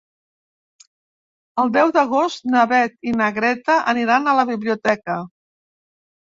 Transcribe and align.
El 1.63 1.69
deu 1.75 1.91
d'agost 1.99 2.49
na 2.55 2.65
Beth 2.73 2.97
i 3.13 3.15
na 3.21 3.29
Greta 3.37 3.79
aniran 3.95 4.27
a 4.27 4.37
la 4.43 4.49
biblioteca. 4.55 5.23